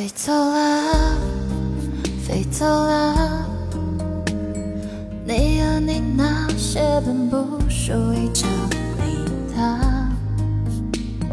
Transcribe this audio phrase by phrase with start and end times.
[0.00, 1.14] 飞走了，
[2.26, 3.46] 飞走了，
[5.26, 9.60] 你和你那些本不属于这里的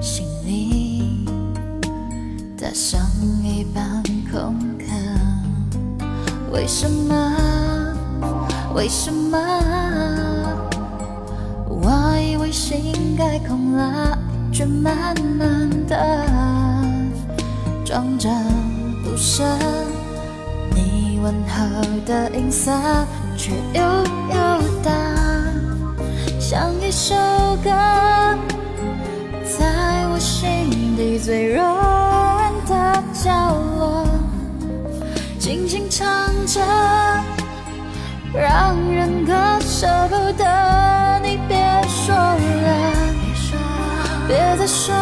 [0.02, 1.26] 行李，
[2.60, 3.00] 打上
[3.42, 4.86] 一半空壳，
[6.52, 7.96] 为什么？
[8.76, 9.40] 为什么？
[11.70, 14.20] 我以为心该空了，
[14.52, 16.37] 却慢慢的。
[17.98, 18.30] 装着
[19.04, 19.44] 不舍，
[20.76, 22.72] 你问候的音色
[23.36, 24.36] 却悠悠
[24.84, 24.92] 的，
[26.40, 27.16] 像一首
[27.64, 27.72] 歌，
[29.44, 33.32] 在我心底最柔软的角
[33.80, 34.06] 落，
[35.40, 36.08] 轻轻唱
[36.46, 36.62] 着，
[38.32, 40.46] 让人割舍不得。
[41.24, 42.38] 你别说了，
[44.28, 44.94] 别再说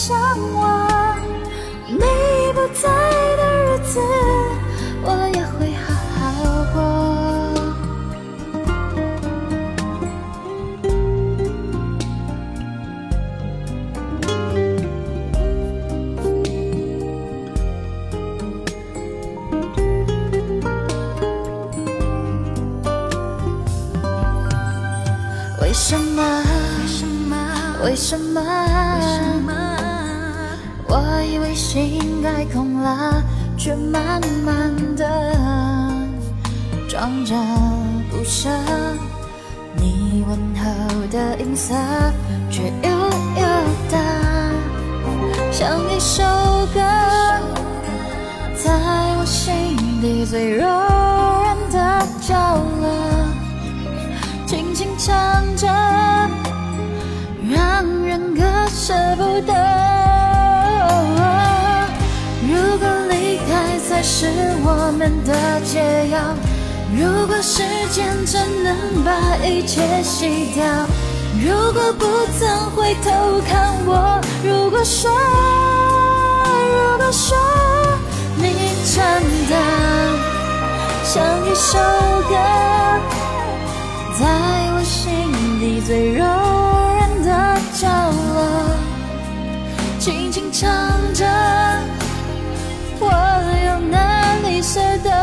[0.00, 0.16] 说想
[0.54, 0.58] 我。
[1.86, 1.98] 你
[2.54, 2.88] 不在
[3.36, 4.00] 的日子，
[5.02, 6.18] 我也会好好
[6.72, 6.78] 过。
[25.60, 26.42] 为什么
[26.80, 27.36] 为什么？
[27.84, 29.69] 为什么？
[31.00, 33.22] 我以为心该空了，
[33.56, 35.06] 却慢慢的
[36.86, 37.34] 装着
[38.10, 38.50] 不舍。
[39.76, 41.74] 你问候的音色，
[42.50, 43.46] 却悠悠
[43.88, 43.96] 的，
[45.50, 46.22] 像一首
[46.74, 46.80] 歌，
[48.54, 48.70] 在
[49.18, 52.34] 我心底最柔软的角
[52.80, 53.19] 落。
[64.02, 64.26] 是
[64.64, 66.18] 我们的解药，
[66.96, 70.64] 如果时间真能把一切洗掉，
[71.38, 72.06] 如果不
[72.38, 75.10] 曾回头看我，如果说，
[76.72, 77.36] 如果说
[78.36, 78.98] 你真
[79.48, 79.54] 的
[81.04, 81.78] 像一首
[82.28, 82.34] 歌。
[84.18, 84.26] 在
[84.74, 87.28] 我心底最柔软的
[87.72, 87.88] 角
[88.34, 88.38] 落，
[89.98, 90.68] 轻轻唱
[91.14, 91.24] 着，
[94.72, 95.19] 舍得？